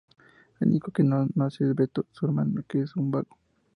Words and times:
El 0.59 0.69
único 0.69 0.91
que 0.91 1.03
no 1.03 1.17
hace 1.17 1.31
nada 1.35 1.51
es 1.59 1.75
Beto, 1.75 2.07
su 2.11 2.25
hermano, 2.25 2.63
que 2.67 2.81
es 2.81 2.95
un 2.95 3.11
vago. 3.11 3.37